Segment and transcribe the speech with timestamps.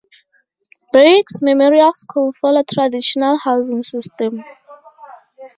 [0.91, 4.43] Breeks Memorial School follow traditional housing system.